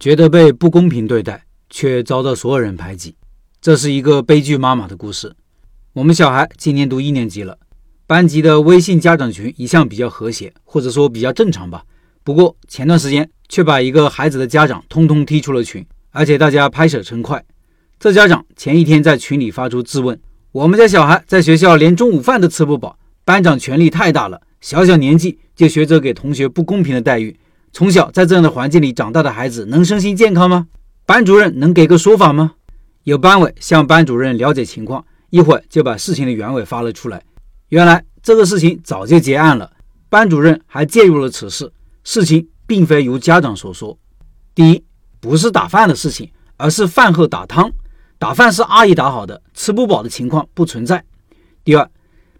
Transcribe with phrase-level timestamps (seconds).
[0.00, 3.14] 觉得被不公平对待，却遭到所有人排挤。
[3.60, 5.36] 这是一个悲剧妈妈的故事。
[5.92, 7.58] 我们小孩今年读一年级了，
[8.06, 11.84] 班级的微信家长群一向比较和谐，或者说比较正常吧。
[12.24, 17.44] 不过前段时间却把一个孩子的家长通通踢出了群，而且大家拍手称快。
[17.98, 20.18] 这家长前一天在群里发出质问
[20.52, 27.36] ：“我们家小孩在学校连中午饭都吃不饱，班长权力太大了，小小年纪就学着给同学不公平的待遇。
[27.72, 30.68] 从小在这样的环境里长大的孩子能身心健康吗？
[31.06, 32.52] 班主任能给个说法吗？”
[33.04, 35.04] 有班委向班主任了解情况。
[35.30, 37.22] 一会儿就把事情的原委发了出来。
[37.68, 39.70] 原来这个事情早就结案了，
[40.08, 41.72] 班主任还介入了此事。
[42.02, 43.96] 事情并非如家长所说。
[44.56, 44.84] 第一，
[45.20, 47.70] 不是打饭的事情，而是饭后打汤。
[48.18, 51.04] 打饭是阿姨打好的，吃不饱的情况不存在。
[51.62, 51.88] 第二，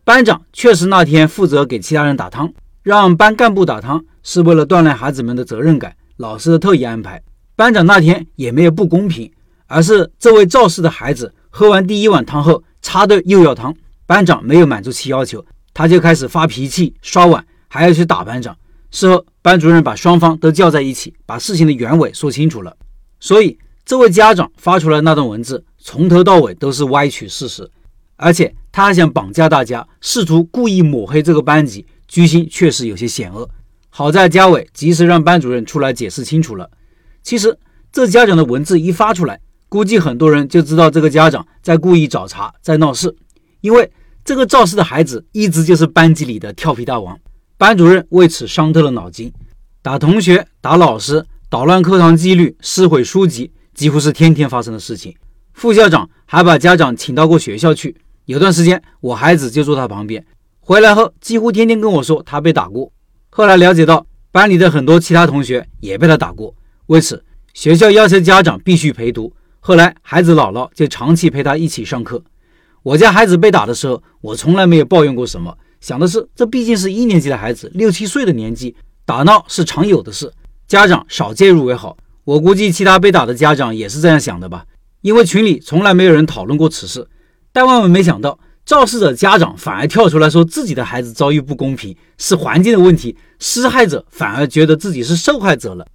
[0.03, 2.53] 班长确实那天负责给其他人打汤，
[2.99, 7.23] 让班干部打汤是为了锻炼孩子们的责任感，老师的特意安排。
[7.55, 9.31] 班长那天也没有不公平，
[9.69, 12.65] 而是这位肇事的孩子喝完第一碗汤后。
[12.83, 13.73] 插队又要汤，
[14.07, 18.57] 班长没有满足其要求，他就开始发脾气、刷碗，还要去打班长。
[18.91, 22.75] 事后，班主任把双方都叫在一起，把事情的原委说清楚了。
[23.21, 27.71] 所以，这位家长发出来那段文字，从头到尾都是歪曲事实，
[28.17, 33.49] 而且他还想绑架大家，试图故意抹黑这个班级，居心确实有些险恶。
[33.89, 36.69] 好在家委及时让班主任出来解释清楚了。
[37.23, 37.57] 其实，
[37.93, 39.41] 这家长的文字一发出来。
[39.69, 43.15] 估计很多人就知道这个家长在故意找茬，在闹事，
[43.61, 43.89] 因为
[44.25, 47.17] 这个肇事的孩子一直就是班级里的调皮大王。
[47.57, 49.33] 班主任为此伤透了脑筋，
[49.81, 55.15] 打同学、打老师、捣乱课堂纪律、撕毁书籍，几乎是天天发生的事情。
[55.53, 60.25] 副校长还把家长请到过学校去，有段时间我孩子就坐他旁边，
[60.61, 62.93] 回来后几乎天天跟我说他被打过。
[63.31, 66.55] 后来了解到班里的很多其他同学也被他打过，
[66.87, 69.33] 为此学校要求家长必须陪读。
[69.61, 72.23] 后来，孩子姥姥就长期陪他一起上课。
[72.83, 78.75] 我家孩子被打的时候，我从来没有抱怨过什么，想的是这毕竟是一年级的孩子，六七岁的年纪，
[79.05, 80.33] 打闹是常有的事，
[80.67, 81.97] 家长少介入为好。
[82.25, 84.65] 我估计其他被打的家长也是这样想的吧，
[85.03, 87.07] 因为群里从来没有人讨论过此事。
[87.53, 95.87] 但万万没想到，肇事者家长反而跳出来说自己的孩子遭遇不公平，是环境的问题，施害者反而觉得自己是受害者了。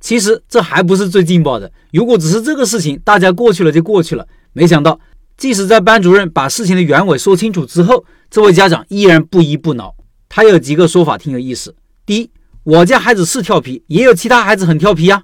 [0.00, 1.70] 其实这还不是最劲爆的。
[1.92, 4.26] 如果只是这个事情，大家过去了就过去了。
[4.52, 4.98] 没想到，
[5.36, 9.94] 即使在班主任把事情的原委说清楚之后，这位家长依然不依不挠。
[10.28, 11.74] 他有几个说法挺有意思：
[12.06, 12.30] 第一，
[12.62, 15.18] 我家孩子是调皮，也有其他孩子很调皮呀；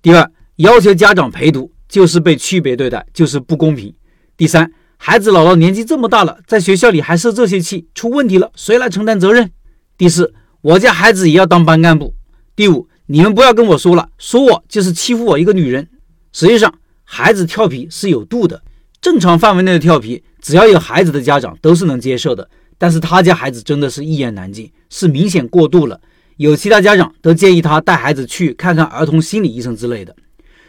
[0.00, 3.92] 第二，要求家长陪读就是被区别对待，就是不公平；
[4.36, 4.70] 第三，
[5.06, 9.50] 孩子姥姥年纪这么大了，在学校里还受这些气，出问题了谁来承担责任？
[9.98, 10.32] 第四，
[10.62, 12.14] 我家孩子也要当班干部；
[12.56, 12.88] 第五。
[13.04, 15.86] 你们不要跟我说了，说我就是欺负我一个女人。
[16.32, 16.72] 实际上，
[17.04, 18.62] 孩子调皮是有度的，
[19.02, 22.48] 正常范围内的调皮，只要有孩子的家长都是能接受的。
[22.78, 26.00] 但是他家孩子真的是一言难尽，是明显过度了。
[26.38, 30.16] 有其他家长都建议他带孩子去看看儿童心理医生之类的。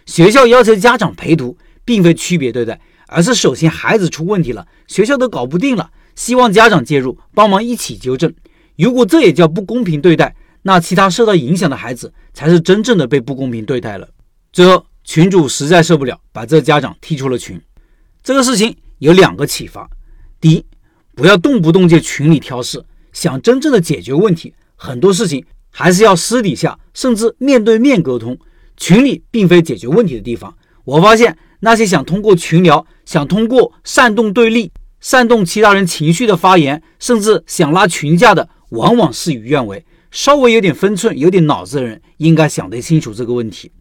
[0.06, 8.33] 学校要求家长陪读，并非区别对待，而是首先孩子出问题了，学校都搞不定了，希望家长介入帮忙一起纠正。
[8.77, 10.35] 如果这也叫不公平对待？
[10.63, 14.09] 那其他受到影响的孩子才是真正的被不公平对待了。
[14.51, 17.61] 最后，群主实在受不了，把这家长踢出了群。
[18.23, 19.88] 这个事情有两个启发：
[20.41, 20.65] 第一，
[21.13, 22.83] 不要动不动就群里挑事，
[23.13, 28.35] 想真正的解决问题，很多事情还是要私底下，甚至面对面沟通。
[28.75, 30.53] 群里并非解决问题的地方。
[30.83, 39.85] 我发现那些想通过群聊、想通过煽动对立、煽动其他人情绪的发言，甚至想拉群架的，往往事与愿违。
[40.11, 43.71] 稍微有点分寸、有点脑子的人，应该想得清楚这个问题。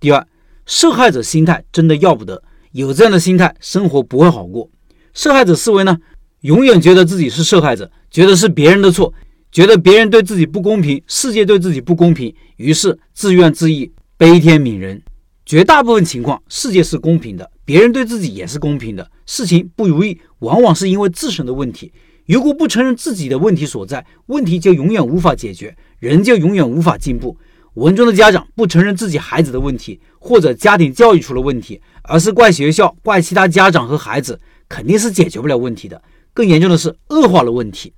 [0.00, 0.26] 第二，
[0.66, 2.42] 受害者心态真的要不得，
[2.72, 4.68] 有这样的心态，生活不会好过。
[5.14, 5.96] 受害者思维呢，
[6.40, 9.14] 永远觉得自己是受害者，觉得是别人的错，
[9.52, 15.00] 觉得别人对自己不公平，世界对自己不公平，于是自怨自艾、悲天悯人。
[15.46, 19.08] 绝大部分情况，世界是公平的，别人对自己也是公平的。
[19.26, 21.92] 事情不如意，往往是因为自身的问题。
[22.26, 27.38] 如果不承认自己的问题所在，问题就永远无法解决，人就永远无法进步。
[27.74, 36.02] 文中的家长不承认自己孩子的问题，或者家庭教育出了问题，而是怪学校、怪其他家长和孩子，肯定是解决不了问题的。
[36.34, 37.92] 更严重的是恶化了问题。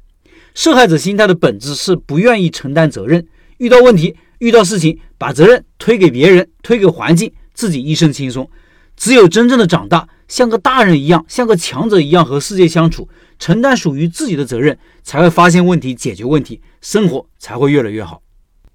[0.53, 8.49] 受害者心态的本质是不愿意承担责任，遇到问题、遇到事情，把责任推给别人、推给环境，自己一身轻松。
[8.97, 13.09] 只有真正的长大，像个大人一样，像个强者一样和世界相处。
[13.37, 18.23] 承担属于自己的责任，才会发现问题、解决问题，生活才会越来越好。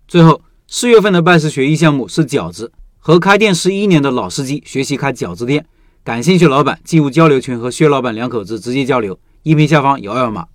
[0.06, 5.66] 最后，四月份的拜师学艺项目是饺子，和开店十一年的老司机学习开饺子店，
[6.04, 9.18] 感兴趣老板进入交流群和薛老板两口子直接交流。
[9.44, 10.48] 音频下方有二维码。